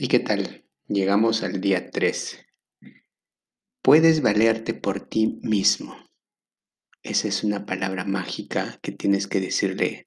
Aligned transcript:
¿Y 0.00 0.06
qué 0.06 0.20
tal? 0.20 0.64
Llegamos 0.86 1.42
al 1.42 1.60
día 1.60 1.90
3. 1.90 2.46
Puedes 3.82 4.22
valerte 4.22 4.72
por 4.72 5.00
ti 5.00 5.40
mismo. 5.42 5.96
Esa 7.02 7.26
es 7.26 7.42
una 7.42 7.66
palabra 7.66 8.04
mágica 8.04 8.78
que 8.80 8.92
tienes 8.92 9.26
que 9.26 9.40
decirle 9.40 10.06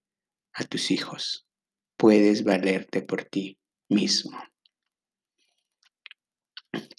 a 0.54 0.64
tus 0.64 0.92
hijos. 0.92 1.46
Puedes 1.98 2.46
valerte 2.46 3.02
por 3.02 3.26
ti 3.26 3.60
mismo. 3.90 4.42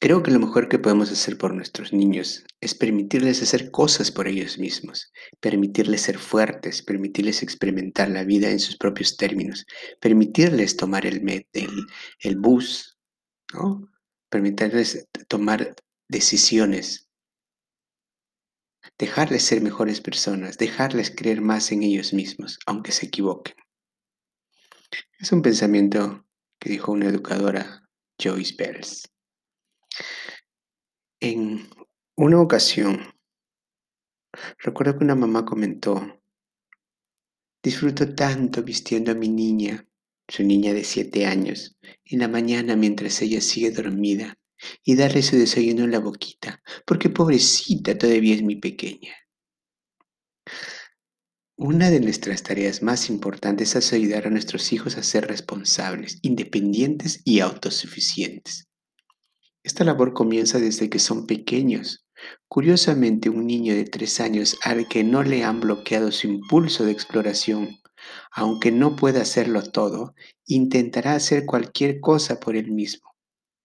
Creo 0.00 0.22
que 0.22 0.30
lo 0.30 0.38
mejor 0.38 0.68
que 0.68 0.78
podemos 0.78 1.10
hacer 1.10 1.38
por 1.38 1.54
nuestros 1.54 1.92
niños 1.92 2.44
es 2.60 2.74
permitirles 2.74 3.42
hacer 3.42 3.70
cosas 3.70 4.10
por 4.10 4.28
ellos 4.28 4.58
mismos, 4.58 5.12
permitirles 5.40 6.02
ser 6.02 6.18
fuertes, 6.18 6.82
permitirles 6.82 7.42
experimentar 7.42 8.10
la 8.10 8.24
vida 8.24 8.50
en 8.50 8.60
sus 8.60 8.76
propios 8.76 9.16
términos, 9.16 9.64
permitirles 10.00 10.76
tomar 10.76 11.06
el, 11.06 11.46
el, 11.52 11.86
el 12.20 12.36
bus, 12.36 12.98
¿no? 13.54 13.88
permitirles 14.28 15.08
tomar 15.28 15.74
decisiones, 16.08 17.08
dejarles 18.98 19.42
ser 19.42 19.62
mejores 19.62 20.00
personas, 20.00 20.58
dejarles 20.58 21.10
creer 21.10 21.40
más 21.40 21.72
en 21.72 21.82
ellos 21.82 22.12
mismos, 22.12 22.58
aunque 22.66 22.92
se 22.92 23.06
equivoquen. 23.06 23.56
Es 25.18 25.32
un 25.32 25.40
pensamiento 25.40 26.26
que 26.58 26.70
dijo 26.70 26.92
una 26.92 27.08
educadora, 27.08 27.88
Joyce 28.20 28.54
Bells. 28.58 29.12
En 31.20 31.68
una 32.16 32.40
ocasión, 32.40 33.14
recuerdo 34.58 34.98
que 34.98 35.04
una 35.04 35.14
mamá 35.14 35.44
comentó, 35.44 36.20
disfruto 37.62 38.14
tanto 38.14 38.62
vistiendo 38.62 39.12
a 39.12 39.14
mi 39.14 39.28
niña, 39.28 39.86
su 40.28 40.42
niña 40.42 40.72
de 40.72 40.84
siete 40.84 41.26
años, 41.26 41.76
en 42.04 42.18
la 42.18 42.28
mañana 42.28 42.74
mientras 42.76 43.20
ella 43.22 43.40
sigue 43.40 43.70
dormida, 43.70 44.38
y 44.84 44.96
darle 44.96 45.22
su 45.22 45.36
desayuno 45.36 45.84
en 45.84 45.90
la 45.90 45.98
boquita, 45.98 46.62
porque 46.86 47.10
pobrecita 47.10 47.96
todavía 47.98 48.34
es 48.34 48.42
mi 48.42 48.56
pequeña. 48.56 49.14
Una 51.56 51.90
de 51.90 52.00
nuestras 52.00 52.42
tareas 52.42 52.82
más 52.82 53.08
importantes 53.08 53.76
es 53.76 53.92
ayudar 53.92 54.26
a 54.26 54.30
nuestros 54.30 54.72
hijos 54.72 54.96
a 54.96 55.02
ser 55.02 55.28
responsables, 55.28 56.18
independientes 56.22 57.22
y 57.24 57.40
autosuficientes. 57.40 58.68
Esta 59.64 59.84
labor 59.84 60.12
comienza 60.12 60.58
desde 60.58 60.90
que 60.90 60.98
son 60.98 61.26
pequeños. 61.26 62.04
Curiosamente, 62.48 63.30
un 63.30 63.46
niño 63.46 63.74
de 63.74 63.84
tres 63.84 64.20
años 64.20 64.58
al 64.64 64.88
que 64.88 65.04
no 65.04 65.22
le 65.22 65.44
han 65.44 65.60
bloqueado 65.60 66.10
su 66.10 66.26
impulso 66.26 66.84
de 66.84 66.92
exploración, 66.92 67.78
aunque 68.32 68.72
no 68.72 68.96
pueda 68.96 69.22
hacerlo 69.22 69.62
todo, 69.62 70.14
intentará 70.46 71.14
hacer 71.14 71.46
cualquier 71.46 72.00
cosa 72.00 72.40
por 72.40 72.56
él 72.56 72.72
mismo. 72.72 73.14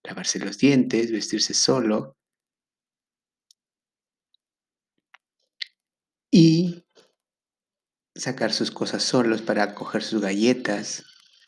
Lavarse 0.04 0.40
los 0.40 0.58
dientes, 0.60 1.12
vestirse 1.12 1.54
solo. 1.54 2.16
Y 6.30 6.86
sacar 8.16 8.54
sus 8.54 8.70
cosas 8.70 9.04
solos 9.04 9.42
para 9.42 9.74
coger 9.74 10.04
sus 10.04 10.22
galletas, 10.22 11.04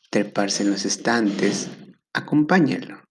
treparse 0.10 0.64
en 0.64 0.72
los 0.72 0.86
estantes. 0.86 1.70
Acompáñalo. 2.14 3.09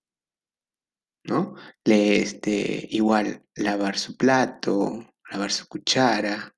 ¿No? 1.28 1.54
Le, 1.84 2.22
este, 2.22 2.88
igual 2.90 3.44
lavar 3.54 3.98
su 3.98 4.16
plato, 4.16 5.14
lavar 5.30 5.52
su 5.52 5.66
cuchara, 5.68 6.54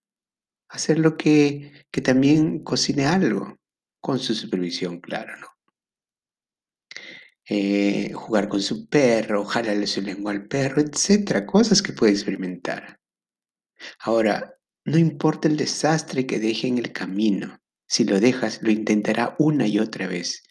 hacer 0.69 0.99
lo 0.99 1.17
que, 1.17 1.87
también 2.03 2.63
cocine 2.63 3.07
algo, 3.07 3.59
con 4.01 4.19
su 4.19 4.35
supervisión, 4.35 5.01
claro, 5.01 5.37
¿no? 5.37 5.49
Eh, 7.53 8.13
jugar 8.13 8.49
con 8.49 8.63
su 8.63 8.89
perro, 8.89 9.45
jalarle 9.45 9.89
su 9.89 10.01
lengua 10.01 10.31
al 10.31 10.47
perro, 10.47 10.81
etcétera, 10.81 11.47
cosas 11.47 11.83
que 11.83 11.93
puede 11.93 12.13
experimentar. 12.13 13.01
Ahora, 13.99 14.55
no 14.85 14.99
importa 14.99 15.49
el 15.49 15.57
desastre 15.57 16.27
que 16.27 16.39
deje 16.39 16.69
en 16.69 16.79
el 16.79 16.93
camino, 16.93 17.61
si 17.89 18.05
lo 18.05 18.21
dejas, 18.21 18.63
lo 18.63 18.71
intentará 18.71 19.35
una 19.39 19.67
y 19.67 19.81
otra 19.81 20.07
vez 20.07 20.45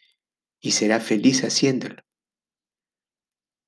y 0.59 0.71
será 0.71 0.99
feliz 0.99 1.43
haciéndolo. 1.45 2.03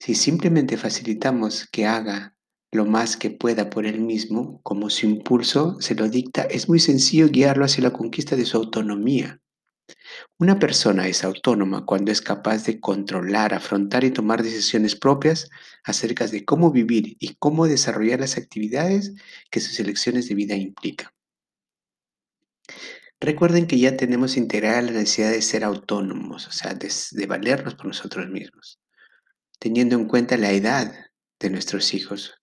Si 0.02 0.16
simplemente 0.16 0.78
facilitamos 0.78 1.68
que 1.72 1.86
haga 1.86 2.36
lo 2.72 2.86
más 2.86 3.18
que 3.18 3.30
pueda 3.30 3.70
por 3.70 3.86
él 3.86 4.00
mismo, 4.02 4.60
como 4.64 4.90
su 4.90 5.06
impulso 5.06 5.80
se 5.80 5.94
lo 5.94 6.10
dicta, 6.10 6.42
es 6.42 6.68
muy 6.68 6.80
sencillo 6.80 7.30
guiarlo 7.30 7.66
hacia 7.66 7.84
la 7.84 7.94
conquista 7.94 8.36
de 8.36 8.46
su 8.46 8.58
autonomía. 8.58 9.40
Una 10.40 10.58
persona 10.58 11.08
es 11.08 11.24
autónoma 11.24 11.86
cuando 11.86 12.12
es 12.12 12.20
capaz 12.20 12.66
de 12.66 12.80
controlar, 12.80 13.54
afrontar 13.54 14.04
y 14.04 14.10
tomar 14.10 14.42
decisiones 14.42 14.96
propias 14.96 15.52
acerca 15.84 16.26
de 16.26 16.46
cómo 16.46 16.72
vivir 16.72 17.16
y 17.20 17.36
cómo 17.36 17.68
desarrollar 17.68 18.22
las 18.22 18.38
actividades 18.38 19.14
que 19.52 19.60
sus 19.60 19.80
elecciones 19.80 20.28
de 20.28 20.34
vida 20.34 20.56
implican. 20.56 21.12
Recuerden 23.20 23.68
que 23.68 23.78
ya 23.78 23.96
tenemos 23.96 24.36
integrada 24.36 24.82
la 24.82 24.94
necesidad 24.94 25.30
de 25.30 25.44
ser 25.44 25.64
autónomos, 25.64 26.48
o 26.48 26.52
sea, 26.52 26.74
de, 26.74 26.92
de 27.12 27.26
valernos 27.28 27.76
por 27.76 27.86
nosotros 27.86 28.28
mismos 28.28 28.81
teniendo 29.62 29.96
en 29.96 30.08
cuenta 30.08 30.38
la 30.38 30.52
edad 30.52 30.92
de 31.40 31.50
nuestros 31.52 31.94
hijos. 31.94 32.34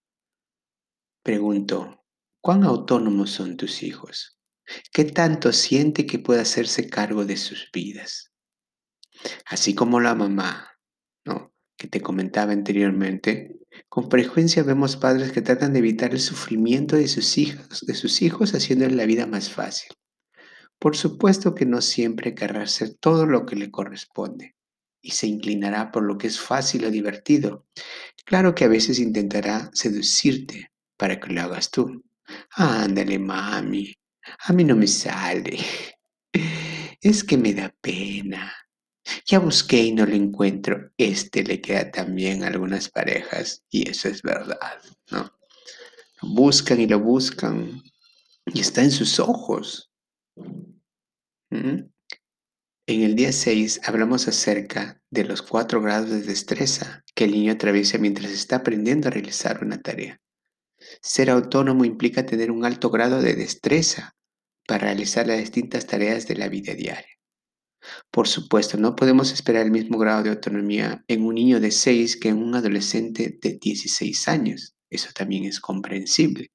Pregunto, 1.25 2.05
¿cuán 2.41 2.63
autónomos 2.63 3.31
son 3.31 3.57
tus 3.57 3.83
hijos? 3.83 4.39
¿Qué 4.93 5.05
tanto 5.05 5.53
siente 5.53 6.07
que 6.07 6.21
puede 6.21 6.41
hacerse 6.41 6.89
cargo 6.89 7.25
de 7.25 7.37
sus 7.37 7.71
vidas? 7.73 8.33
Así 9.47 9.75
como 9.75 9.99
la 9.99 10.15
mamá, 10.15 10.71
¿no? 11.25 11.53
Que 11.77 11.89
te 11.89 12.01
comentaba 12.01 12.53
anteriormente, 12.53 13.59
con 13.89 14.09
frecuencia 14.09 14.63
vemos 14.63 14.97
padres 14.97 15.33
que 15.33 15.43
tratan 15.43 15.73
de 15.73 15.81
evitar 15.81 16.13
el 16.13 16.21
sufrimiento 16.21 16.95
de 16.95 17.09
sus 17.09 17.37
hijos, 17.37 17.81
de 17.85 17.95
sus 17.95 18.23
hijos 18.23 18.53
haciéndole 18.55 18.95
la 18.95 19.07
vida 19.07 19.27
más 19.27 19.51
fácil. 19.51 19.91
Por 20.79 20.97
supuesto 20.97 21.57
que 21.57 21.67
no 21.67 21.83
siempre 21.83 22.37
querrá 22.37 22.63
hacer 22.63 22.95
todo 22.95 23.27
lo 23.27 23.45
que 23.45 23.57
le 23.57 23.73
corresponde, 23.73 24.55
y 25.09 25.11
se 25.11 25.27
inclinará 25.27 25.91
por 25.91 26.03
lo 26.03 26.19
que 26.19 26.27
es 26.27 26.39
fácil 26.39 26.85
o 26.85 26.91
divertido. 26.91 27.67
Claro 28.27 28.55
que 28.55 28.65
a 28.65 28.69
veces 28.69 28.99
intentará 28.99 29.71
seducirte 29.73 30.71
para 30.99 31.19
que 31.19 31.33
lo 31.33 31.41
hagas 31.41 31.71
tú. 31.71 32.05
Ándale, 32.51 33.19
mami, 33.19 33.95
a 34.41 34.53
mí 34.53 34.65
no 34.65 34.77
me 34.77 34.87
sale. 34.87 35.57
Es 37.01 37.25
que 37.25 37.39
me 37.39 37.55
da 37.55 37.75
pena. 37.81 38.53
Ya 39.25 39.39
busqué 39.39 39.85
y 39.85 39.93
no 39.93 40.05
lo 40.05 40.15
encuentro. 40.15 40.91
Este 40.99 41.43
le 41.43 41.63
queda 41.63 41.91
también 41.91 42.45
a 42.45 42.49
algunas 42.49 42.91
parejas 42.91 43.65
y 43.71 43.89
eso 43.89 44.09
es 44.09 44.21
verdad, 44.21 44.83
¿no? 45.11 45.33
Buscan 46.21 46.81
y 46.81 46.87
lo 46.87 47.01
buscan 47.01 47.83
y 48.45 48.61
está 48.61 48.83
en 48.83 48.91
sus 48.91 49.19
ojos. 49.19 49.91
¿Mm? 51.49 51.85
En 52.89 53.03
el 53.03 53.17
día 53.17 53.33
6 53.33 53.83
hablamos 53.85 54.29
acerca 54.29 55.03
de 55.11 55.23
los 55.23 55.43
cuatro 55.43 55.83
grados 55.83 56.09
de 56.09 56.23
destreza 56.23 57.05
que 57.15 57.25
el 57.25 57.33
niño 57.33 57.53
atraviesa 57.53 57.99
mientras 57.99 58.33
está 58.33 58.57
aprendiendo 58.57 59.09
a 59.09 59.11
realizar 59.11 59.63
una 59.63 59.83
tarea. 59.83 60.23
Ser 61.03 61.29
autónomo 61.29 61.85
implica 61.85 62.25
tener 62.25 62.51
un 62.51 62.65
alto 62.65 62.89
grado 62.89 63.21
de 63.21 63.35
destreza 63.35 64.17
para 64.67 64.87
realizar 64.87 65.27
las 65.27 65.37
distintas 65.37 65.85
tareas 65.87 66.27
de 66.29 66.37
la 66.37 66.49
vida 66.49 66.73
diaria. 66.73 67.19
Por 68.11 68.27
supuesto, 68.27 68.79
no 68.79 68.97
podemos 68.97 69.33
esperar 69.35 69.67
el 69.67 69.71
mismo 69.71 69.99
grado 69.99 70.23
de 70.23 70.31
autonomía 70.31 71.05
en 71.09 71.27
un 71.27 71.35
niño 71.35 71.61
de 71.61 71.73
6 71.73 72.17
que 72.17 72.31
en 72.31 72.39
un 72.39 72.55
adolescente 72.55 73.39
de 73.39 73.59
16 73.61 74.29
años. 74.29 74.77
Eso 74.89 75.11
también 75.15 75.45
es 75.45 75.61
comprensible. 75.61 76.53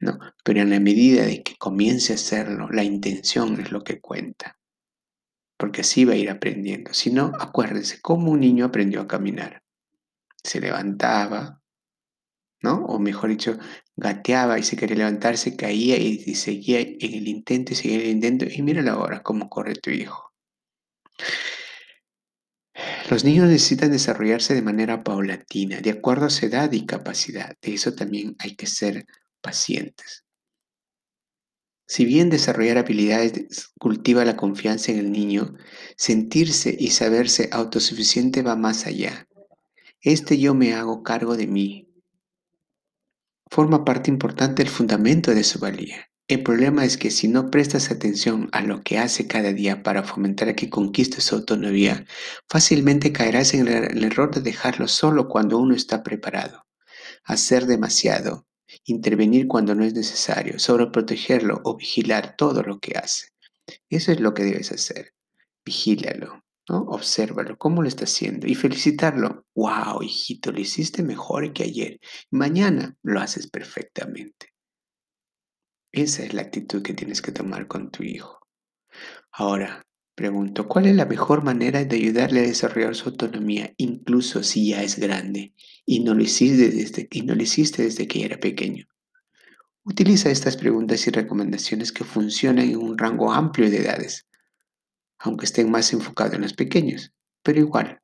¿no? 0.00 0.18
Pero 0.44 0.60
en 0.60 0.68
la 0.68 0.80
medida 0.80 1.24
de 1.24 1.42
que 1.42 1.56
comience 1.56 2.12
a 2.12 2.16
hacerlo, 2.16 2.68
la 2.68 2.84
intención 2.84 3.58
es 3.58 3.72
lo 3.72 3.82
que 3.82 4.02
cuenta 4.02 4.58
porque 5.74 5.80
así 5.80 6.04
va 6.04 6.12
a 6.12 6.16
ir 6.16 6.30
aprendiendo. 6.30 6.94
Si 6.94 7.10
no, 7.10 7.32
acuérdense 7.36 8.00
cómo 8.00 8.30
un 8.30 8.38
niño 8.38 8.64
aprendió 8.64 9.00
a 9.00 9.08
caminar. 9.08 9.64
Se 10.40 10.60
levantaba, 10.60 11.60
¿no? 12.62 12.84
O 12.84 13.00
mejor 13.00 13.30
dicho, 13.30 13.58
gateaba 13.96 14.56
y 14.56 14.62
se 14.62 14.76
quería 14.76 14.98
levantarse, 14.98 15.56
caía 15.56 15.96
y, 15.96 16.36
seguía 16.36 16.78
en 16.80 17.14
el 17.14 17.26
intento 17.26 17.72
y 17.72 17.74
seguía 17.74 17.96
en 17.96 18.02
el 18.02 18.10
intento. 18.10 18.44
Y 18.48 18.62
mira 18.62 18.88
ahora 18.88 19.24
cómo 19.24 19.48
corre 19.48 19.74
tu 19.74 19.90
hijo. 19.90 20.32
Los 23.10 23.24
niños 23.24 23.48
necesitan 23.48 23.90
desarrollarse 23.90 24.54
de 24.54 24.62
manera 24.62 25.02
paulatina, 25.02 25.80
de 25.80 25.90
acuerdo 25.90 26.26
a 26.26 26.30
su 26.30 26.46
edad 26.46 26.70
y 26.70 26.86
capacidad. 26.86 27.56
De 27.60 27.74
eso 27.74 27.96
también 27.96 28.36
hay 28.38 28.54
que 28.54 28.68
ser 28.68 29.06
pacientes. 29.40 30.23
Si 31.86 32.04
bien 32.04 32.30
desarrollar 32.30 32.78
habilidades 32.78 33.72
cultiva 33.78 34.24
la 34.24 34.36
confianza 34.36 34.92
en 34.92 34.98
el 34.98 35.12
niño, 35.12 35.54
sentirse 35.96 36.74
y 36.78 36.90
saberse 36.90 37.48
autosuficiente 37.52 38.42
va 38.42 38.56
más 38.56 38.86
allá. 38.86 39.28
Este 40.00 40.38
yo 40.38 40.54
me 40.54 40.74
hago 40.74 41.02
cargo 41.02 41.36
de 41.36 41.46
mí. 41.46 41.88
Forma 43.50 43.84
parte 43.84 44.10
importante 44.10 44.62
del 44.62 44.72
fundamento 44.72 45.34
de 45.34 45.44
su 45.44 45.58
valía. 45.58 46.08
El 46.26 46.42
problema 46.42 46.86
es 46.86 46.96
que 46.96 47.10
si 47.10 47.28
no 47.28 47.50
prestas 47.50 47.90
atención 47.90 48.48
a 48.52 48.62
lo 48.62 48.82
que 48.82 48.98
hace 48.98 49.26
cada 49.26 49.52
día 49.52 49.82
para 49.82 50.02
fomentar 50.02 50.54
que 50.54 50.70
conquiste 50.70 51.20
su 51.20 51.34
autonomía, 51.34 52.06
fácilmente 52.48 53.12
caerás 53.12 53.52
en 53.52 53.68
el 53.68 54.04
error 54.04 54.34
de 54.34 54.40
dejarlo 54.40 54.88
solo 54.88 55.28
cuando 55.28 55.58
uno 55.58 55.74
está 55.74 56.02
preparado. 56.02 56.64
Hacer 57.24 57.66
demasiado, 57.66 58.46
intervenir 58.84 59.46
cuando 59.48 59.74
no 59.74 59.84
es 59.84 59.94
necesario, 59.94 60.58
sobreprotegerlo 60.58 61.60
o 61.64 61.76
vigilar 61.76 62.36
todo 62.36 62.62
lo 62.62 62.78
que 62.78 62.96
hace. 62.98 63.28
Eso 63.88 64.12
es 64.12 64.20
lo 64.20 64.34
que 64.34 64.44
debes 64.44 64.72
hacer. 64.72 65.14
Vigílalo, 65.64 66.44
¿no? 66.68 66.82
Obsérvalo, 66.82 67.56
cómo 67.56 67.82
lo 67.82 67.88
está 67.88 68.04
haciendo 68.04 68.46
y 68.46 68.54
felicitarlo. 68.54 69.46
¡Wow, 69.54 70.02
hijito, 70.02 70.52
lo 70.52 70.60
hiciste 70.60 71.02
mejor 71.02 71.52
que 71.52 71.64
ayer! 71.64 72.00
Mañana 72.30 72.96
lo 73.02 73.20
haces 73.20 73.48
perfectamente. 73.48 74.52
Esa 75.92 76.24
es 76.24 76.34
la 76.34 76.42
actitud 76.42 76.82
que 76.82 76.92
tienes 76.94 77.22
que 77.22 77.32
tomar 77.32 77.68
con 77.68 77.90
tu 77.90 78.02
hijo. 78.02 78.40
Ahora, 79.30 79.86
pregunto, 80.14 80.68
¿cuál 80.68 80.86
es 80.86 80.96
la 80.96 81.06
mejor 81.06 81.42
manera 81.44 81.84
de 81.84 81.96
ayudarle 81.96 82.40
a 82.40 82.44
desarrollar 82.44 82.94
su 82.94 83.08
autonomía, 83.08 83.72
incluso 83.76 84.42
si 84.42 84.68
ya 84.68 84.82
es 84.82 84.98
grande 84.98 85.54
y 85.84 86.00
no 86.00 86.14
lo 86.14 86.22
hiciste 86.22 86.70
desde, 86.70 87.08
no 87.22 88.08
que 88.08 88.24
era 88.24 88.38
pequeño? 88.38 88.86
Utiliza 89.84 90.30
estas 90.30 90.56
preguntas 90.56 91.06
y 91.06 91.10
recomendaciones 91.10 91.92
que 91.92 92.04
funcionan 92.04 92.70
en 92.70 92.76
un 92.76 92.96
rango 92.96 93.32
amplio 93.32 93.68
de 93.70 93.78
edades, 93.78 94.26
aunque 95.18 95.44
estén 95.46 95.70
más 95.70 95.92
enfocados 95.92 96.34
en 96.34 96.42
los 96.42 96.54
pequeños, 96.54 97.12
pero 97.42 97.60
igual, 97.60 98.00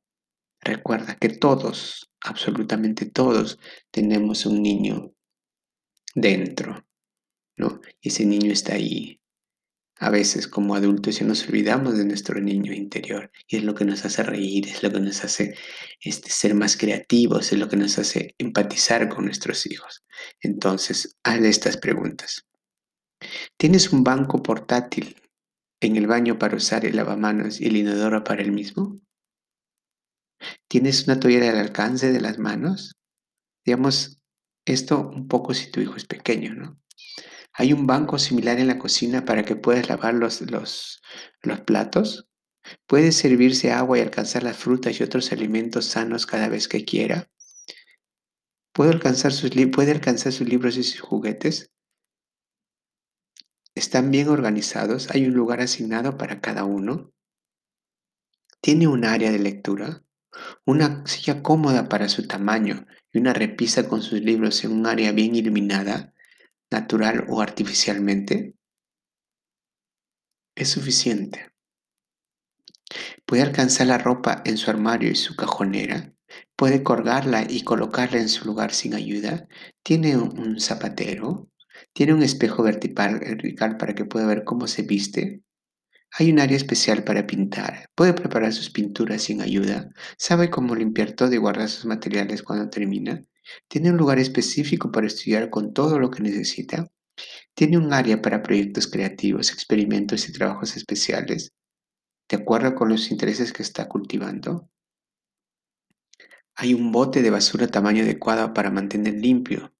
recuerda 0.59 1.15
que 1.15 1.29
todos, 1.29 2.11
absolutamente 2.19 3.05
todos, 3.05 3.57
tenemos 3.89 4.45
un 4.45 4.61
niño 4.61 5.13
dentro 6.13 6.85
y 8.01 8.09
ese 8.09 8.25
niño 8.25 8.51
está 8.51 8.73
ahí. 8.73 9.20
A 10.03 10.09
veces 10.09 10.47
como 10.47 10.73
adultos 10.73 11.19
ya 11.19 11.27
nos 11.27 11.47
olvidamos 11.47 11.95
de 11.95 12.05
nuestro 12.05 12.41
niño 12.41 12.73
interior 12.73 13.31
y 13.47 13.57
es 13.57 13.63
lo 13.63 13.75
que 13.75 13.85
nos 13.85 14.03
hace 14.03 14.23
reír, 14.23 14.67
es 14.67 14.81
lo 14.81 14.91
que 14.91 14.99
nos 14.99 15.23
hace 15.23 15.55
este, 15.99 16.31
ser 16.31 16.55
más 16.55 16.75
creativos, 16.75 17.51
es 17.51 17.59
lo 17.59 17.69
que 17.69 17.77
nos 17.77 17.99
hace 17.99 18.33
empatizar 18.39 19.09
con 19.09 19.25
nuestros 19.25 19.67
hijos. 19.67 20.03
Entonces, 20.41 21.19
hazle 21.21 21.49
estas 21.49 21.77
preguntas. 21.77 22.47
¿Tienes 23.57 23.93
un 23.93 24.03
banco 24.03 24.41
portátil 24.41 25.21
en 25.79 25.95
el 25.95 26.07
baño 26.07 26.39
para 26.39 26.55
usar 26.55 26.83
el 26.83 26.95
lavamanos 26.95 27.61
y 27.61 27.67
el 27.67 27.77
inodoro 27.77 28.23
para 28.23 28.41
el 28.41 28.51
mismo? 28.51 28.99
¿Tienes 30.67 31.05
una 31.05 31.19
toallera 31.19 31.51
al 31.51 31.59
alcance 31.59 32.11
de 32.11 32.21
las 32.21 32.39
manos? 32.39 32.95
Digamos, 33.63 34.19
esto 34.65 35.11
un 35.13 35.27
poco 35.27 35.53
si 35.53 35.69
tu 35.69 35.79
hijo 35.79 35.95
es 35.95 36.05
pequeño, 36.05 36.55
¿no? 36.55 36.81
¿Hay 37.53 37.73
un 37.73 37.85
banco 37.85 38.17
similar 38.17 38.59
en 38.59 38.67
la 38.67 38.79
cocina 38.79 39.25
para 39.25 39.43
que 39.43 39.55
puedas 39.55 39.89
lavar 39.89 40.13
los, 40.13 40.41
los, 40.49 41.01
platos? 41.65 42.29
¿Puede 42.87 43.11
servirse 43.11 43.71
agua 43.71 43.97
y 43.97 44.01
alcanzar 44.01 44.43
las 44.43 44.57
frutas 44.57 44.99
y 44.99 45.03
otros 45.03 45.31
alimentos 45.31 45.85
sanos 45.85 46.25
cada 46.25 46.47
vez 46.47 46.67
que 46.67 46.85
quiera? 46.85 47.29
¿Puede 48.73 48.91
alcanzar 48.91 49.33
sus, 49.33 49.51
¿Puede 49.71 49.91
alcanzar 49.91 50.31
sus 50.31 50.47
libros 50.47 50.77
y 50.77 50.83
sus 50.83 51.01
juguetes? 51.01 51.71
¿Están 53.75 54.11
bien 54.11 54.29
organizados? 54.29 55.09
¿Hay 55.11 55.25
un 55.25 55.33
lugar 55.33 55.59
asignado 55.59 56.17
para 56.17 56.39
cada 56.39 56.63
uno? 56.63 57.13
¿Tiene 58.61 58.87
un 58.87 59.03
área 59.05 59.31
de 59.31 59.39
lectura? 59.39 60.03
¿Una 60.65 61.05
silla 61.05 61.41
cómoda 61.41 61.89
para 61.89 62.07
su 62.07 62.27
tamaño 62.27 62.85
y 63.11 63.19
una 63.19 63.33
repisa 63.33 63.89
con 63.89 64.01
sus 64.01 64.21
libros 64.21 64.63
en 64.63 64.71
un 64.71 64.87
área 64.87 65.11
bien 65.11 65.35
iluminada? 65.35 66.13
Natural 66.71 67.25
o 67.29 67.41
artificialmente, 67.41 68.55
es 70.55 70.69
suficiente. 70.69 71.51
Puede 73.25 73.43
alcanzar 73.43 73.87
la 73.87 73.97
ropa 73.97 74.41
en 74.45 74.57
su 74.57 74.69
armario 74.69 75.09
y 75.09 75.15
su 75.15 75.35
cajonera. 75.35 76.13
Puede 76.55 76.83
colgarla 76.83 77.45
y 77.47 77.63
colocarla 77.63 78.19
en 78.19 78.29
su 78.29 78.45
lugar 78.45 78.73
sin 78.73 78.93
ayuda. 78.93 79.47
Tiene 79.83 80.17
un 80.17 80.59
zapatero. 80.59 81.49
Tiene 81.93 82.13
un 82.13 82.23
espejo 82.23 82.63
vertical 82.63 83.77
para 83.77 83.95
que 83.95 84.05
pueda 84.05 84.27
ver 84.27 84.43
cómo 84.43 84.67
se 84.67 84.83
viste. 84.83 85.41
Hay 86.11 86.31
un 86.31 86.39
área 86.39 86.57
especial 86.57 87.03
para 87.03 87.25
pintar. 87.25 87.89
Puede 87.95 88.13
preparar 88.13 88.51
sus 88.53 88.69
pinturas 88.69 89.23
sin 89.23 89.41
ayuda. 89.41 89.89
Sabe 90.17 90.49
cómo 90.49 90.75
limpiar 90.75 91.13
todo 91.13 91.33
y 91.33 91.37
guardar 91.37 91.69
sus 91.69 91.85
materiales 91.85 92.43
cuando 92.43 92.69
termina. 92.69 93.25
Tiene 93.67 93.91
un 93.91 93.97
lugar 93.97 94.19
específico 94.19 94.91
para 94.91 95.07
estudiar 95.07 95.49
con 95.49 95.73
todo 95.73 95.99
lo 95.99 96.11
que 96.11 96.23
necesita. 96.23 96.87
Tiene 97.53 97.77
un 97.77 97.93
área 97.93 98.21
para 98.21 98.41
proyectos 98.41 98.87
creativos, 98.87 99.51
experimentos 99.51 100.27
y 100.27 100.33
trabajos 100.33 100.75
especiales. 100.75 101.53
¿De 102.29 102.37
acuerdo 102.37 102.75
con 102.75 102.89
los 102.89 103.11
intereses 103.11 103.51
que 103.53 103.63
está 103.63 103.87
cultivando? 103.87 104.69
Hay 106.55 106.73
un 106.73 106.91
bote 106.91 107.21
de 107.21 107.29
basura 107.29 107.67
tamaño 107.67 108.03
adecuado 108.03 108.53
para 108.53 108.71
mantener 108.71 109.15
limpio 109.15 109.73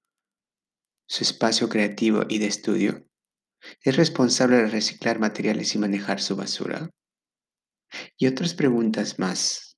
su 1.11 1.25
espacio 1.25 1.67
creativo 1.67 2.23
y 2.29 2.39
de 2.39 2.47
estudio. 2.47 3.05
¿Es 3.83 3.97
responsable 3.97 4.55
de 4.55 4.67
reciclar 4.67 5.19
materiales 5.19 5.75
y 5.75 5.77
manejar 5.77 6.21
su 6.21 6.37
basura? 6.37 6.89
Y 8.17 8.27
otras 8.27 8.53
preguntas 8.53 9.19
más 9.19 9.70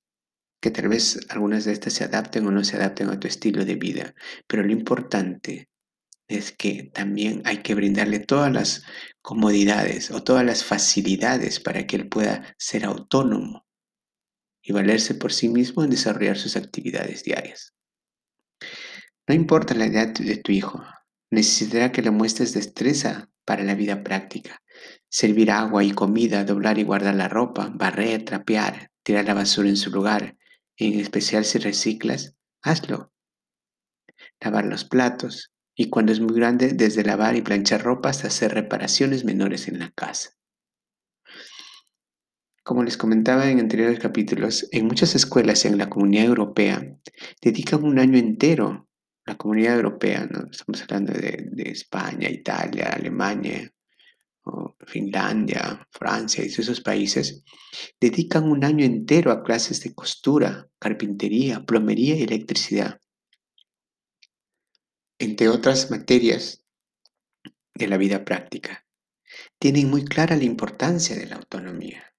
que 0.64 0.70
tal 0.70 0.88
vez 0.88 1.20
algunas 1.28 1.66
de 1.66 1.72
estas 1.72 1.92
se 1.92 2.04
adapten 2.04 2.46
o 2.46 2.50
no 2.50 2.64
se 2.64 2.76
adapten 2.76 3.10
a 3.10 3.20
tu 3.20 3.28
estilo 3.28 3.66
de 3.66 3.74
vida, 3.74 4.14
pero 4.46 4.62
lo 4.62 4.72
importante 4.72 5.68
es 6.26 6.52
que 6.52 6.84
también 6.84 7.42
hay 7.44 7.58
que 7.58 7.74
brindarle 7.74 8.18
todas 8.18 8.50
las 8.50 8.82
comodidades 9.20 10.10
o 10.10 10.24
todas 10.24 10.42
las 10.42 10.64
facilidades 10.64 11.60
para 11.60 11.86
que 11.86 11.96
él 11.96 12.08
pueda 12.08 12.56
ser 12.56 12.86
autónomo 12.86 13.66
y 14.62 14.72
valerse 14.72 15.14
por 15.14 15.34
sí 15.34 15.50
mismo 15.50 15.84
en 15.84 15.90
desarrollar 15.90 16.38
sus 16.38 16.56
actividades 16.56 17.24
diarias. 17.24 17.74
No 19.28 19.34
importa 19.34 19.74
la 19.74 19.84
edad 19.84 20.14
de 20.14 20.36
tu 20.38 20.50
hijo, 20.50 20.82
necesitará 21.30 21.92
que 21.92 22.00
le 22.00 22.10
muestres 22.10 22.54
destreza 22.54 23.28
para 23.44 23.64
la 23.64 23.74
vida 23.74 24.02
práctica. 24.02 24.62
Servir 25.10 25.50
agua 25.50 25.84
y 25.84 25.90
comida, 25.90 26.42
doblar 26.44 26.78
y 26.78 26.84
guardar 26.84 27.16
la 27.16 27.28
ropa, 27.28 27.70
barrer, 27.74 28.24
trapear, 28.24 28.90
tirar 29.02 29.26
la 29.26 29.34
basura 29.34 29.68
en 29.68 29.76
su 29.76 29.90
lugar, 29.90 30.38
en 30.76 31.00
especial 31.00 31.44
si 31.44 31.58
reciclas, 31.58 32.34
hazlo. 32.62 33.12
Lavar 34.40 34.66
los 34.66 34.84
platos 34.84 35.52
y 35.74 35.90
cuando 35.90 36.12
es 36.12 36.20
muy 36.20 36.34
grande, 36.34 36.72
desde 36.72 37.04
lavar 37.04 37.36
y 37.36 37.42
planchar 37.42 37.82
ropa 37.82 38.10
hasta 38.10 38.28
hacer 38.28 38.54
reparaciones 38.54 39.24
menores 39.24 39.68
en 39.68 39.80
la 39.80 39.90
casa. 39.90 40.30
Como 42.62 42.82
les 42.82 42.96
comentaba 42.96 43.50
en 43.50 43.60
anteriores 43.60 43.98
capítulos, 43.98 44.68
en 44.72 44.86
muchas 44.86 45.14
escuelas 45.14 45.64
en 45.64 45.76
la 45.76 45.90
comunidad 45.90 46.26
europea 46.26 46.96
dedican 47.42 47.84
un 47.84 47.98
año 47.98 48.16
entero, 48.18 48.88
la 49.26 49.36
comunidad 49.36 49.76
europea, 49.76 50.26
¿no? 50.30 50.48
estamos 50.50 50.82
hablando 50.82 51.12
de, 51.12 51.48
de 51.50 51.70
España, 51.70 52.30
Italia, 52.30 52.90
Alemania, 52.94 53.70
Finlandia, 54.86 55.86
Francia 55.90 56.44
y 56.44 56.48
esos 56.48 56.80
países, 56.80 57.42
dedican 58.00 58.44
un 58.44 58.64
año 58.64 58.84
entero 58.84 59.32
a 59.32 59.42
clases 59.42 59.82
de 59.82 59.94
costura, 59.94 60.68
carpintería, 60.78 61.64
plomería 61.64 62.16
y 62.16 62.22
electricidad, 62.22 63.00
entre 65.18 65.48
otras 65.48 65.90
materias 65.90 66.64
de 67.74 67.88
la 67.88 67.96
vida 67.96 68.24
práctica. 68.24 68.86
Tienen 69.58 69.90
muy 69.90 70.04
clara 70.04 70.36
la 70.36 70.44
importancia 70.44 71.16
de 71.16 71.26
la 71.26 71.36
autonomía. 71.36 72.14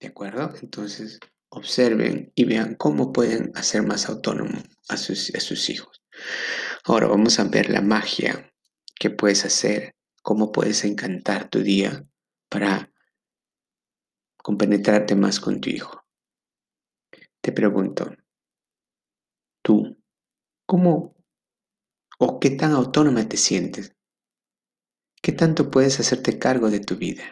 ¿De 0.00 0.08
acuerdo? 0.08 0.54
Entonces, 0.62 1.18
observen 1.48 2.32
y 2.34 2.44
vean 2.44 2.74
cómo 2.76 3.12
pueden 3.12 3.52
hacer 3.54 3.82
más 3.82 4.08
autónomo 4.08 4.62
a 4.88 4.96
sus, 4.96 5.34
a 5.34 5.40
sus 5.40 5.68
hijos. 5.70 6.02
Ahora 6.84 7.06
vamos 7.06 7.38
a 7.38 7.44
ver 7.44 7.70
la 7.70 7.80
magia 7.80 8.52
que 8.98 9.10
puedes 9.10 9.44
hacer 9.44 9.94
cómo 10.24 10.52
puedes 10.52 10.86
encantar 10.86 11.50
tu 11.50 11.62
día 11.62 12.08
para 12.48 12.90
compenetrarte 14.38 15.14
más 15.14 15.38
con 15.38 15.60
tu 15.60 15.68
hijo. 15.68 16.02
Te 17.42 17.52
pregunto, 17.52 18.10
tú, 19.62 19.98
¿cómo 20.64 21.14
o 22.18 22.40
qué 22.40 22.50
tan 22.50 22.72
autónoma 22.72 23.28
te 23.28 23.36
sientes? 23.36 23.94
¿Qué 25.20 25.32
tanto 25.32 25.70
puedes 25.70 26.00
hacerte 26.00 26.38
cargo 26.38 26.70
de 26.70 26.80
tu 26.80 26.96
vida? 26.96 27.24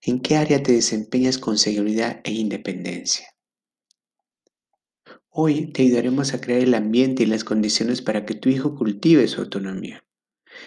¿En 0.00 0.22
qué 0.22 0.36
área 0.36 0.62
te 0.62 0.72
desempeñas 0.72 1.36
con 1.36 1.58
seguridad 1.58 2.22
e 2.24 2.32
independencia? 2.32 3.26
Hoy 5.28 5.70
te 5.70 5.82
ayudaremos 5.82 6.32
a 6.32 6.40
crear 6.40 6.62
el 6.62 6.72
ambiente 6.72 7.24
y 7.24 7.26
las 7.26 7.44
condiciones 7.44 8.00
para 8.00 8.24
que 8.24 8.34
tu 8.34 8.48
hijo 8.48 8.74
cultive 8.74 9.28
su 9.28 9.42
autonomía. 9.42 10.02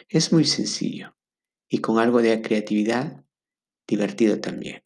Es 0.10 0.32
muy 0.32 0.46
sencillo 0.46 1.16
y 1.70 1.80
con 1.80 2.00
algo 2.00 2.22
de 2.22 2.42
creatividad, 2.42 3.24
divertido 3.88 4.40
también. 4.40 4.84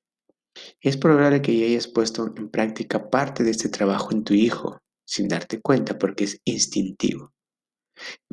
Es 0.79 0.97
probable 0.97 1.41
que 1.41 1.57
ya 1.57 1.65
hayas 1.65 1.87
puesto 1.87 2.27
en 2.35 2.49
práctica 2.49 3.09
parte 3.09 3.43
de 3.43 3.51
este 3.51 3.69
trabajo 3.69 4.11
en 4.11 4.23
tu 4.23 4.33
hijo 4.33 4.79
sin 5.05 5.27
darte 5.27 5.61
cuenta 5.61 5.97
porque 5.97 6.25
es 6.25 6.41
instintivo. 6.45 7.33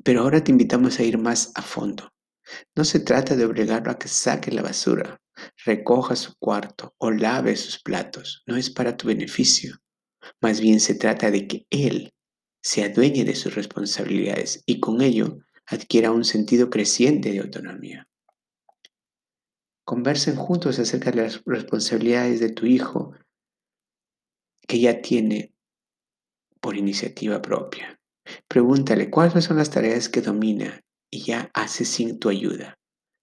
Pero 0.04 0.22
ahora 0.22 0.42
te 0.42 0.52
invitamos 0.52 0.98
a 0.98 1.02
ir 1.02 1.18
más 1.18 1.52
a 1.54 1.62
fondo. 1.62 2.12
No 2.76 2.84
se 2.84 3.00
trata 3.00 3.36
de 3.36 3.44
obligarlo 3.44 3.90
a 3.90 3.98
que 3.98 4.08
saque 4.08 4.50
la 4.50 4.62
basura, 4.62 5.20
recoja 5.64 6.16
su 6.16 6.34
cuarto 6.38 6.94
o 6.98 7.10
lave 7.10 7.56
sus 7.56 7.82
platos. 7.82 8.42
No 8.46 8.56
es 8.56 8.70
para 8.70 8.96
tu 8.96 9.08
beneficio. 9.08 9.78
Más 10.40 10.60
bien 10.60 10.80
se 10.80 10.94
trata 10.94 11.30
de 11.30 11.46
que 11.46 11.66
él 11.70 12.12
se 12.62 12.84
adueñe 12.84 13.24
de 13.24 13.34
sus 13.34 13.54
responsabilidades 13.54 14.62
y 14.66 14.80
con 14.80 15.00
ello 15.00 15.38
adquiera 15.68 16.10
un 16.10 16.24
sentido 16.24 16.70
creciente 16.70 17.30
de 17.30 17.40
autonomía. 17.40 18.08
Conversen 19.84 20.36
juntos 20.36 20.78
acerca 20.78 21.10
de 21.10 21.22
las 21.22 21.42
responsabilidades 21.44 22.40
de 22.40 22.50
tu 22.50 22.66
hijo 22.66 23.14
que 24.66 24.80
ya 24.80 25.00
tiene 25.00 25.54
por 26.60 26.76
iniciativa 26.76 27.40
propia. 27.40 27.98
Pregúntale 28.46 29.10
cuáles 29.10 29.44
son 29.44 29.56
las 29.56 29.70
tareas 29.70 30.08
que 30.08 30.20
domina 30.20 30.82
y 31.10 31.24
ya 31.24 31.50
hace 31.54 31.84
sin 31.84 32.18
tu 32.18 32.28
ayuda. 32.28 32.78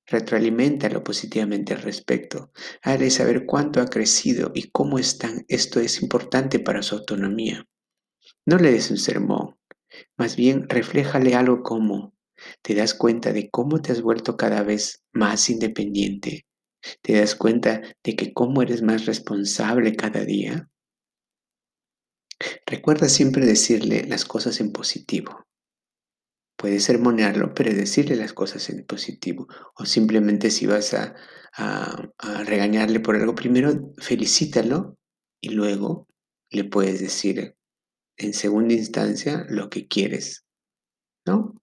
Retroaliméntalo 0.08 1.04
positivamente 1.04 1.74
al 1.74 1.82
respecto. 1.82 2.52
Hazle 2.82 3.10
saber 3.10 3.46
cuánto 3.46 3.82
ha 3.82 3.88
crecido 3.88 4.52
y 4.54 4.70
cómo 4.70 5.00
están. 5.00 5.46
Esto 5.48 5.80
es 5.80 6.02
importante 6.02 6.60
para 6.60 6.84
su 6.84 6.96
autonomía. 6.96 7.66
No 8.46 8.58
le 8.58 8.72
des 8.72 8.92
un 8.92 8.98
sermón. 8.98 9.58
Más 10.18 10.36
bien, 10.36 10.68
refléjale 10.70 11.36
algo 11.36 11.64
como, 11.64 12.15
te 12.62 12.76
das 12.76 12.94
cuenta 12.94 13.34
de 13.34 13.50
cómo 13.50 13.82
te 13.82 13.92
has 13.92 14.02
vuelto 14.02 14.38
cada 14.38 14.64
vez 14.64 15.04
más 15.14 15.50
independiente. 15.50 16.46
Te 17.02 17.20
das 17.20 17.36
cuenta 17.36 17.82
de 18.04 18.16
que 18.16 18.34
cómo 18.34 18.62
eres 18.62 18.82
más 18.82 19.06
responsable 19.06 19.96
cada 19.96 20.24
día. 20.24 20.70
Recuerda 22.66 23.10
siempre 23.10 23.46
decirle 23.46 24.06
las 24.08 24.26
cosas 24.26 24.60
en 24.60 24.72
positivo. 24.72 25.46
Puedes 26.58 26.84
sermonearlo, 26.84 27.54
pero 27.54 27.74
decirle 27.74 28.16
las 28.16 28.34
cosas 28.34 28.70
en 28.70 28.86
positivo. 28.86 29.48
O 29.76 29.86
simplemente 29.86 30.52
si 30.52 30.66
vas 30.66 30.94
a, 30.94 31.16
a, 31.54 32.44
regañarle 32.46 33.00
por 33.00 33.16
algo, 33.16 33.36
primero 33.36 33.92
felicítalo 33.98 34.98
y 35.42 35.50
luego 35.50 36.08
le 36.50 36.64
puedes 36.64 37.00
decir 37.00 37.56
en 38.18 38.34
segunda 38.34 38.74
instancia 38.74 39.46
lo 39.50 39.70
que 39.70 39.88
quieres. 39.88 40.46
¿No? 41.26 41.56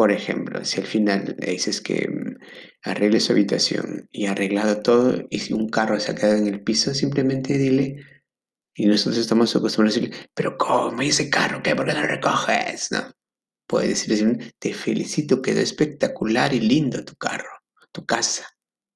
Por 0.00 0.12
ejemplo, 0.12 0.64
si 0.64 0.80
al 0.80 0.86
final 0.86 1.36
le 1.38 1.50
dices 1.50 1.82
que 1.82 2.08
mm, 2.08 2.38
arregle 2.84 3.20
su 3.20 3.32
habitación 3.32 4.08
y 4.10 4.24
ha 4.24 4.30
arreglado 4.30 4.80
todo 4.80 5.26
y 5.28 5.40
si 5.40 5.52
un 5.52 5.68
carro 5.68 6.00
se 6.00 6.10
ha 6.10 6.14
quedado 6.14 6.38
en 6.38 6.46
el 6.46 6.62
piso, 6.62 6.94
simplemente 6.94 7.58
dile, 7.58 8.02
y 8.74 8.86
nosotros 8.86 9.18
estamos 9.18 9.54
acostumbrados 9.54 9.98
a 9.98 10.00
decirle, 10.00 10.30
pero 10.32 10.56
¿cómo? 10.56 11.02
¿Y 11.02 11.08
ese 11.08 11.28
carro 11.28 11.62
qué? 11.62 11.76
¿Por 11.76 11.84
qué 11.84 11.92
no 11.92 12.00
lo 12.00 12.06
recoges? 12.06 12.90
No. 12.92 13.12
Puedes 13.66 14.08
decirle, 14.08 14.54
te 14.58 14.72
felicito, 14.72 15.42
quedó 15.42 15.60
espectacular 15.60 16.54
y 16.54 16.60
lindo 16.60 17.04
tu 17.04 17.14
carro, 17.16 17.50
tu 17.92 18.06
casa. 18.06 18.48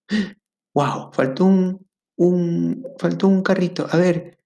¡Wow! 0.75 1.13
Faltó 1.13 1.45
un, 1.45 1.87
un, 2.17 2.83
faltó 2.99 3.29
un 3.29 3.43
carrito. 3.43 3.87
A 3.91 3.99
ver, 3.99 4.39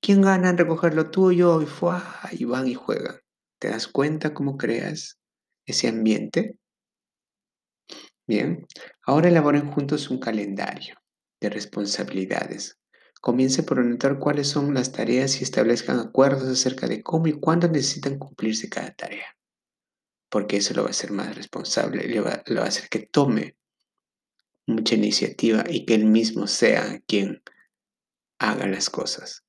¿quién 0.00 0.22
gana 0.22 0.50
en 0.50 0.58
recogerlo 0.58 1.10
tú 1.10 1.30
o 1.30 1.32
yo? 1.32 1.60
Y, 1.62 1.66
fue, 1.66 1.96
y 2.30 2.44
van 2.44 2.68
y 2.68 2.74
juegan. 2.74 3.16
¿Te 3.58 3.70
das 3.70 3.88
cuenta 3.88 4.32
cómo 4.32 4.56
creas 4.56 5.18
ese 5.66 5.88
ambiente? 5.88 6.58
Bien, 8.26 8.66
ahora 9.02 9.28
elaboren 9.28 9.70
juntos 9.70 10.10
un 10.10 10.18
calendario 10.18 10.96
de 11.40 11.50
responsabilidades 11.50 12.78
Comience 13.26 13.64
por 13.64 13.80
anotar 13.80 14.20
cuáles 14.20 14.46
son 14.46 14.72
las 14.72 14.92
tareas 14.92 15.40
y 15.40 15.42
establezcan 15.42 15.98
acuerdos 15.98 16.48
acerca 16.48 16.86
de 16.86 17.02
cómo 17.02 17.26
y 17.26 17.32
cuándo 17.32 17.66
necesitan 17.66 18.18
cumplirse 18.18 18.68
cada 18.68 18.94
tarea. 18.94 19.36
Porque 20.28 20.58
eso 20.58 20.74
lo 20.74 20.82
va 20.82 20.88
a 20.88 20.90
hacer 20.90 21.10
más 21.10 21.34
responsable, 21.34 22.06
lo 22.06 22.22
va, 22.22 22.44
lo 22.46 22.60
va 22.60 22.66
a 22.66 22.68
hacer 22.68 22.88
que 22.88 23.00
tome 23.00 23.56
mucha 24.66 24.94
iniciativa 24.94 25.64
y 25.68 25.84
que 25.84 25.94
él 25.94 26.04
mismo 26.04 26.46
sea 26.46 27.00
quien 27.08 27.42
haga 28.38 28.68
las 28.68 28.90
cosas. 28.90 29.44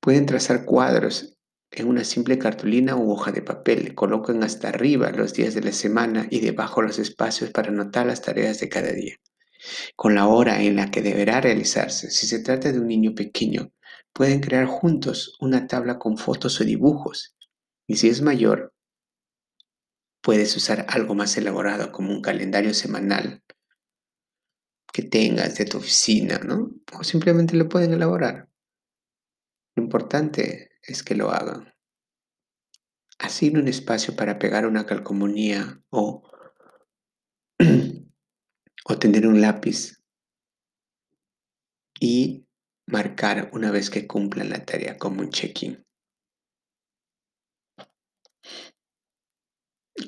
Pueden 0.00 0.24
trazar 0.24 0.64
cuadros 0.64 1.35
en 1.76 1.88
una 1.88 2.04
simple 2.04 2.38
cartulina 2.38 2.96
u 2.96 3.12
hoja 3.12 3.32
de 3.32 3.42
papel. 3.42 3.94
Coloquen 3.94 4.42
hasta 4.42 4.70
arriba 4.70 5.10
los 5.12 5.34
días 5.34 5.54
de 5.54 5.62
la 5.62 5.72
semana 5.72 6.26
y 6.30 6.40
debajo 6.40 6.82
los 6.82 6.98
espacios 6.98 7.50
para 7.50 7.68
anotar 7.68 8.06
las 8.06 8.22
tareas 8.22 8.58
de 8.60 8.68
cada 8.68 8.92
día 8.92 9.16
con 9.94 10.14
la 10.14 10.26
hora 10.26 10.62
en 10.62 10.76
la 10.76 10.90
que 10.90 11.02
deberá 11.02 11.40
realizarse. 11.40 12.10
Si 12.10 12.26
se 12.26 12.40
trata 12.40 12.72
de 12.72 12.78
un 12.78 12.88
niño 12.88 13.14
pequeño, 13.14 13.72
pueden 14.12 14.40
crear 14.40 14.66
juntos 14.66 15.36
una 15.40 15.66
tabla 15.66 15.98
con 15.98 16.16
fotos 16.16 16.60
o 16.60 16.64
dibujos. 16.64 17.36
Y 17.86 17.96
si 17.96 18.08
es 18.08 18.22
mayor, 18.22 18.72
puedes 20.20 20.56
usar 20.56 20.86
algo 20.88 21.14
más 21.14 21.36
elaborado 21.36 21.92
como 21.92 22.12
un 22.12 22.22
calendario 22.22 22.74
semanal 22.74 23.42
que 24.92 25.02
tengas 25.02 25.56
de 25.56 25.66
tu 25.66 25.78
oficina, 25.78 26.38
¿no? 26.38 26.70
O 26.98 27.04
simplemente 27.04 27.56
lo 27.56 27.68
pueden 27.68 27.92
elaborar. 27.92 28.48
Lo 29.74 29.82
importante 29.82 30.70
es 30.86 31.02
que 31.02 31.14
lo 31.14 31.30
hagan. 31.30 31.72
Asigna 33.18 33.60
un 33.60 33.68
espacio 33.68 34.14
para 34.14 34.38
pegar 34.38 34.66
una 34.66 34.86
calcomanía 34.86 35.82
o 35.90 36.22
o 38.88 38.98
tener 38.98 39.26
un 39.26 39.40
lápiz 39.40 40.00
y 41.98 42.46
marcar 42.86 43.50
una 43.52 43.70
vez 43.70 43.90
que 43.90 44.06
cumplan 44.06 44.50
la 44.50 44.64
tarea 44.64 44.96
como 44.96 45.20
un 45.20 45.30
check-in. 45.30 45.84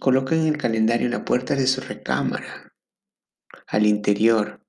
Coloquen 0.01 0.47
el 0.47 0.59
calendario 0.59 1.07
en 1.07 1.13
la 1.13 1.25
puerta 1.25 1.57
de 1.57 1.67
su 1.67 1.81
recámara, 1.81 2.73
al 3.67 3.87
interior. 3.87 4.63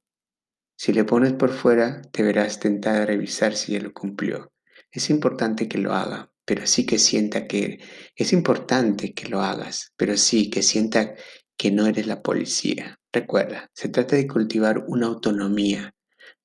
Si 0.77 0.93
le 0.93 1.03
pones 1.03 1.33
por 1.33 1.51
fuera, 1.51 2.01
te 2.01 2.23
verás 2.23 2.59
tentada 2.59 3.03
a 3.03 3.05
revisar 3.05 3.53
si 3.53 3.73
ya 3.73 3.81
lo 3.81 3.93
cumplió. 3.93 4.51
Es 4.91 5.09
importante 5.09 5.67
que 5.67 5.77
lo 5.77 5.93
haga, 5.93 6.31
pero 6.45 6.65
sí 6.65 6.85
que 6.85 6.97
sienta 6.97 7.45
que 7.47 7.79
es 8.15 8.33
importante 8.33 9.13
que 9.13 9.29
lo 9.29 9.41
hagas, 9.41 9.93
pero 9.95 10.17
sí 10.17 10.49
que 10.49 10.63
sienta 10.63 11.15
que 11.57 11.71
no 11.71 11.85
eres 11.85 12.07
la 12.07 12.21
policía. 12.21 12.99
Recuerda, 13.13 13.69
se 13.73 13.89
trata 13.89 14.15
de 14.15 14.27
cultivar 14.27 14.83
una 14.87 15.07
autonomía, 15.07 15.93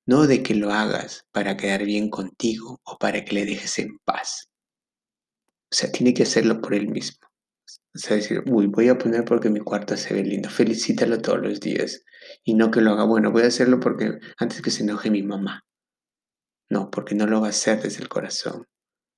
no 0.07 0.27
de 0.27 0.43
que 0.43 0.55
lo 0.55 0.73
hagas 0.73 1.25
para 1.33 1.57
quedar 1.57 1.85
bien 1.85 2.11
contigo 2.11 2.81
o 2.85 2.99
para 2.99 3.25
que 3.25 3.35
le 3.35 3.47
dejes 3.47 3.79
en 3.79 3.99
paz. 4.05 4.49
O 5.73 5.75
sea, 5.75 5.91
tiene 5.91 6.13
que 6.13 6.25
hacerlo 6.25 6.61
por 6.61 6.75
él 6.75 6.89
mismo. 6.89 7.27
O 7.95 7.99
sea, 7.99 8.17
decir, 8.17 8.43
uy, 8.47 8.67
voy 8.67 8.89
a 8.89 8.99
poner 8.99 9.25
porque 9.25 9.49
mi 9.49 9.61
cuarto 9.61 9.97
se 9.97 10.13
ve 10.15 10.23
lindo. 10.23 10.51
Felicítalo 10.51 11.21
todos 11.21 11.41
los 11.41 11.61
días. 11.61 12.05
Y 12.45 12.55
no 12.55 12.71
que 12.71 12.81
lo 12.81 12.93
haga, 12.93 13.05
bueno, 13.05 13.31
voy 13.31 13.45
a 13.45 13.47
hacerlo 13.47 13.81
porque 13.81 14.19
antes 14.39 14.61
que 14.61 14.71
se 14.71 14.83
enoje 14.83 15.11
mi 15.11 15.23
mamá. 15.23 15.65
No, 16.71 16.91
porque 16.91 17.15
no 17.15 17.27
lo 17.27 17.41
va 17.41 17.49
a 17.49 17.51
hacer 17.51 17.83
desde 17.83 18.03
el 18.03 18.09
corazón. 18.09 18.67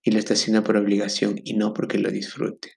Y 0.03 0.11
lo 0.11 0.19
está 0.19 0.35
haciendo 0.35 0.63
por 0.63 0.77
obligación 0.77 1.41
y 1.43 1.55
no 1.55 1.73
porque 1.73 1.99
lo 1.99 2.11
disfrute. 2.11 2.75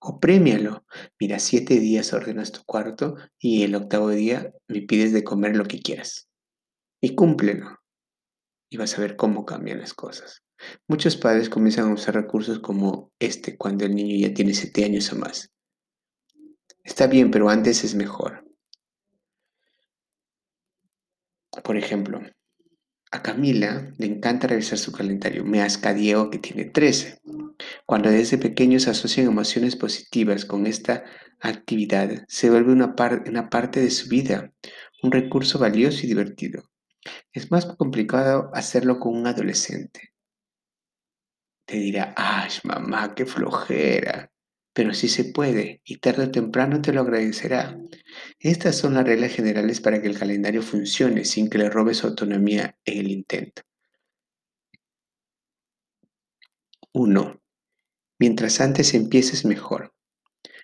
O 0.00 0.20
premialo. 0.20 0.84
Mira, 1.18 1.38
siete 1.38 1.80
días 1.80 2.12
ordenas 2.12 2.52
tu 2.52 2.62
cuarto 2.64 3.16
y 3.38 3.64
el 3.64 3.74
octavo 3.74 4.10
día 4.10 4.52
me 4.68 4.82
pides 4.82 5.12
de 5.12 5.24
comer 5.24 5.56
lo 5.56 5.64
que 5.64 5.80
quieras. 5.80 6.28
Y 7.00 7.14
cúmplelo. 7.14 7.78
Y 8.70 8.76
vas 8.76 8.96
a 8.96 9.00
ver 9.00 9.16
cómo 9.16 9.44
cambian 9.44 9.80
las 9.80 9.94
cosas. 9.94 10.42
Muchos 10.88 11.16
padres 11.16 11.48
comienzan 11.48 11.90
a 11.90 11.94
usar 11.94 12.14
recursos 12.14 12.58
como 12.58 13.12
este 13.18 13.56
cuando 13.56 13.84
el 13.84 13.94
niño 13.94 14.16
ya 14.28 14.34
tiene 14.34 14.54
siete 14.54 14.84
años 14.84 15.12
o 15.12 15.16
más. 15.16 15.50
Está 16.84 17.06
bien, 17.06 17.30
pero 17.30 17.48
antes 17.48 17.84
es 17.84 17.94
mejor. 17.94 18.44
Por 21.62 21.76
ejemplo, 21.76 22.20
a 23.10 23.22
Camila 23.22 23.92
le 23.98 24.06
encanta 24.06 24.46
revisar 24.46 24.78
su 24.78 24.92
calendario. 24.92 25.44
Me 25.44 25.62
asca 25.62 25.94
Diego 25.94 26.30
que 26.30 26.38
tiene 26.38 26.66
13. 26.66 27.20
Cuando 27.86 28.10
desde 28.10 28.38
pequeños 28.38 28.88
asocian 28.88 29.26
emociones 29.26 29.76
positivas 29.76 30.44
con 30.44 30.66
esta 30.66 31.04
actividad, 31.40 32.24
se 32.28 32.50
vuelve 32.50 32.72
una, 32.72 32.94
una 33.26 33.48
parte 33.48 33.80
de 33.80 33.90
su 33.90 34.08
vida, 34.08 34.52
un 35.02 35.12
recurso 35.12 35.58
valioso 35.58 36.04
y 36.04 36.08
divertido. 36.08 36.62
Es 37.32 37.50
más 37.50 37.66
complicado 37.66 38.50
hacerlo 38.54 38.98
con 38.98 39.16
un 39.16 39.26
adolescente. 39.26 40.12
Te 41.64 41.76
dirá, 41.76 42.14
¡ay, 42.16 42.50
mamá, 42.64 43.14
qué 43.14 43.26
flojera! 43.26 44.30
Pero 44.78 44.94
sí 44.94 45.08
se 45.08 45.24
puede 45.24 45.80
y 45.84 45.96
tarde 45.96 46.26
o 46.26 46.30
temprano 46.30 46.80
te 46.80 46.92
lo 46.92 47.00
agradecerá. 47.00 47.76
Estas 48.38 48.76
son 48.76 48.94
las 48.94 49.04
reglas 49.04 49.32
generales 49.32 49.80
para 49.80 50.00
que 50.00 50.06
el 50.06 50.16
calendario 50.16 50.62
funcione 50.62 51.24
sin 51.24 51.50
que 51.50 51.58
le 51.58 51.68
robe 51.68 51.94
su 51.94 52.06
autonomía 52.06 52.78
en 52.84 52.98
el 52.98 53.10
intento. 53.10 53.62
1. 56.92 57.42
Mientras 58.20 58.60
antes 58.60 58.94
empieces 58.94 59.44
mejor. 59.44 59.96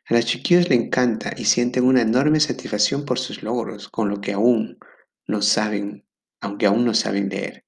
A 0.06 0.14
los 0.14 0.26
chiquillos 0.26 0.68
le 0.68 0.76
encanta 0.76 1.32
y 1.36 1.46
sienten 1.46 1.82
una 1.82 2.02
enorme 2.02 2.38
satisfacción 2.38 3.04
por 3.04 3.18
sus 3.18 3.42
logros, 3.42 3.88
con 3.88 4.08
lo 4.10 4.20
que 4.20 4.32
aún 4.32 4.78
no 5.26 5.42
saben, 5.42 6.06
aunque 6.40 6.66
aún 6.66 6.84
no 6.84 6.94
saben 6.94 7.30
leer. 7.30 7.64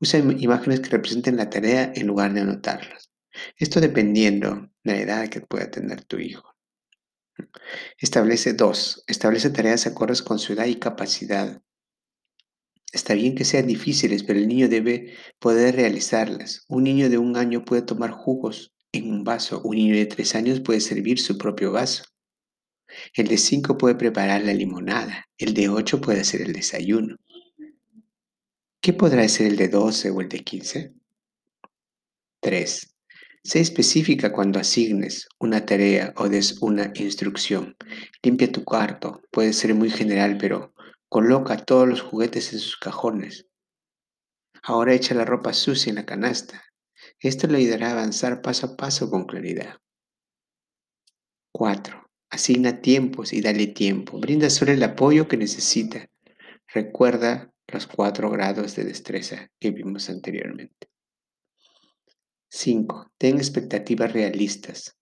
Usa 0.00 0.18
imágenes 0.18 0.80
que 0.80 0.88
representen 0.90 1.36
la 1.36 1.48
tarea 1.48 1.92
en 1.94 2.08
lugar 2.08 2.32
de 2.34 2.40
anotarlas. 2.40 3.09
Esto 3.56 3.80
dependiendo 3.80 4.70
de 4.84 4.92
la 4.92 5.00
edad 5.00 5.28
que 5.28 5.40
pueda 5.40 5.70
tener 5.70 6.04
tu 6.04 6.18
hijo. 6.18 6.54
Establece 7.98 8.52
dos. 8.52 9.04
Establece 9.06 9.50
tareas 9.50 9.86
acordes 9.86 10.22
con 10.22 10.38
su 10.38 10.52
edad 10.52 10.66
y 10.66 10.76
capacidad. 10.76 11.62
Está 12.92 13.14
bien 13.14 13.34
que 13.34 13.44
sean 13.44 13.66
difíciles, 13.66 14.24
pero 14.24 14.38
el 14.38 14.48
niño 14.48 14.68
debe 14.68 15.14
poder 15.38 15.76
realizarlas. 15.76 16.64
Un 16.68 16.84
niño 16.84 17.08
de 17.08 17.18
un 17.18 17.36
año 17.36 17.64
puede 17.64 17.82
tomar 17.82 18.10
jugos 18.10 18.72
en 18.92 19.10
un 19.10 19.24
vaso. 19.24 19.60
Un 19.62 19.76
niño 19.76 19.94
de 19.94 20.06
tres 20.06 20.34
años 20.34 20.60
puede 20.60 20.80
servir 20.80 21.20
su 21.20 21.38
propio 21.38 21.72
vaso. 21.72 22.04
El 23.14 23.28
de 23.28 23.38
cinco 23.38 23.78
puede 23.78 23.94
preparar 23.94 24.42
la 24.42 24.52
limonada. 24.52 25.26
El 25.38 25.54
de 25.54 25.68
ocho 25.68 26.00
puede 26.00 26.20
hacer 26.20 26.42
el 26.42 26.52
desayuno. 26.52 27.16
¿Qué 28.82 28.94
podrá 28.94 29.22
hacer 29.22 29.46
el 29.46 29.56
de 29.56 29.68
12 29.68 30.10
o 30.10 30.20
el 30.22 30.28
de 30.28 30.40
15? 30.40 30.94
3. 32.40 32.89
Sé 33.42 33.60
específica 33.60 34.32
cuando 34.32 34.60
asignes 34.60 35.26
una 35.38 35.64
tarea 35.64 36.12
o 36.16 36.28
des 36.28 36.60
una 36.60 36.92
instrucción. 36.94 37.74
Limpia 38.22 38.52
tu 38.52 38.64
cuarto. 38.64 39.22
Puede 39.30 39.54
ser 39.54 39.74
muy 39.74 39.90
general, 39.90 40.36
pero 40.38 40.74
coloca 41.08 41.56
todos 41.56 41.88
los 41.88 42.02
juguetes 42.02 42.52
en 42.52 42.58
sus 42.58 42.76
cajones. 42.76 43.46
Ahora 44.62 44.92
echa 44.92 45.14
la 45.14 45.24
ropa 45.24 45.54
sucia 45.54 45.88
en 45.88 45.96
la 45.96 46.04
canasta. 46.04 46.62
Esto 47.18 47.46
le 47.46 47.58
ayudará 47.58 47.88
a 47.88 47.92
avanzar 47.92 48.42
paso 48.42 48.66
a 48.66 48.76
paso 48.76 49.10
con 49.10 49.24
claridad. 49.24 49.78
4. 51.52 52.10
Asigna 52.28 52.82
tiempos 52.82 53.32
y 53.32 53.40
dale 53.40 53.68
tiempo. 53.68 54.20
Brinda 54.20 54.50
solo 54.50 54.72
el 54.72 54.82
apoyo 54.82 55.28
que 55.28 55.38
necesita. 55.38 56.06
Recuerda 56.68 57.50
los 57.68 57.86
cuatro 57.86 58.30
grados 58.30 58.76
de 58.76 58.84
destreza 58.84 59.48
que 59.58 59.70
vimos 59.70 60.10
anteriormente. 60.10 60.89
5. 62.50 63.12
Ten 63.16 63.36
expectativas 63.36 64.12
realistas. 64.12 64.96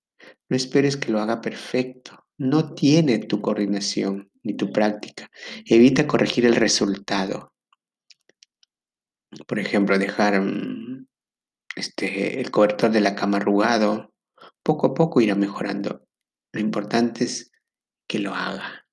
No 0.48 0.56
esperes 0.56 0.96
que 0.96 1.10
lo 1.10 1.20
haga 1.20 1.40
perfecto. 1.40 2.26
No 2.36 2.74
tiene 2.74 3.18
tu 3.18 3.40
coordinación 3.40 4.30
ni 4.42 4.54
tu 4.54 4.70
práctica. 4.70 5.30
Evita 5.64 6.06
corregir 6.06 6.46
el 6.46 6.56
resultado. 6.56 7.52
Por 9.46 9.58
ejemplo, 9.58 9.98
dejar 9.98 10.40
mm, 10.40 11.06
este, 11.74 12.40
el 12.40 12.50
cobertor 12.50 12.90
de 12.90 13.00
la 13.00 13.14
cama 13.14 13.38
arrugado. 13.38 14.12
Poco 14.62 14.88
a 14.88 14.94
poco 14.94 15.20
irá 15.20 15.34
mejorando. 15.34 16.04
Lo 16.52 16.60
importante 16.60 17.24
es 17.24 17.50
que 18.06 18.18
lo 18.18 18.34
haga. 18.34 18.86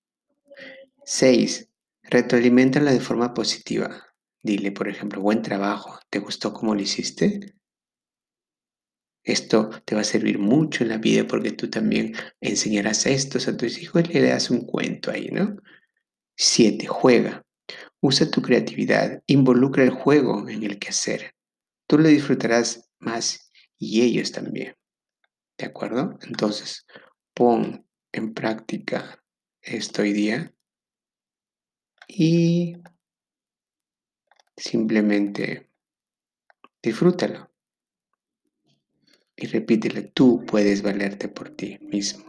6. 1.04 1.70
Retroaliméntala 2.04 2.92
de 2.92 3.00
forma 3.00 3.34
positiva. 3.34 4.06
Dile, 4.42 4.72
por 4.72 4.88
ejemplo, 4.88 5.22
buen 5.22 5.42
trabajo, 5.42 6.00
¿te 6.10 6.20
gustó 6.20 6.54
cómo 6.54 6.76
lo 6.76 6.82
hiciste? 6.82 7.56
Esto 9.26 9.72
te 9.86 9.96
va 9.96 10.02
a 10.02 10.06
servir 10.06 10.38
mucho 10.38 10.84
en 10.84 10.90
la 10.90 10.98
vida 11.00 11.26
porque 11.28 11.52
tú 11.52 11.68
también 11.68 12.14
enseñarás 12.42 13.08
esto 13.08 13.40
a 13.40 13.58
tus 13.58 13.80
hijos 13.80 14.04
y 14.08 14.14
le 14.14 14.30
das 14.30 14.52
un 14.52 14.66
cuento 14.68 15.10
ahí, 15.10 15.30
¿no? 15.32 15.58
7. 16.38 16.86
Juega. 16.86 17.44
Usa 18.02 18.30
tu 18.30 18.44
creatividad, 18.44 19.24
involucra 19.26 19.84
el 19.84 19.90
juego 19.90 20.48
en 20.48 20.64
el 20.64 20.78
quehacer. 20.78 21.34
Tú 21.88 21.98
lo 21.98 22.08
disfrutarás 22.08 22.92
más 23.00 23.52
y 23.80 24.04
ellos 24.04 24.32
también. 24.32 24.76
¿De 25.58 25.66
acuerdo? 25.66 26.20
Entonces, 26.22 26.86
pon 27.34 27.88
en 28.12 28.34
práctica 28.36 29.24
esto 29.62 30.04
hoy 30.04 30.14
día 30.14 30.54
y 32.08 32.78
simplemente 34.56 35.72
disfrútalo. 36.84 37.55
Y 39.38 39.48
repítele, 39.48 40.04
tú 40.04 40.44
puedes 40.46 40.82
valerte 40.82 41.28
por 41.28 41.50
ti 41.50 41.78
mismo. 41.82 42.26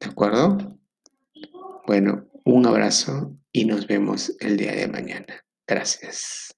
¿De 0.00 0.06
acuerdo? 0.06 0.78
Bueno, 1.86 2.26
un 2.44 2.66
abrazo 2.66 3.36
y 3.52 3.64
nos 3.64 3.86
vemos 3.86 4.34
el 4.40 4.56
día 4.56 4.72
de 4.72 4.88
mañana. 4.88 5.44
Gracias. 5.66 6.56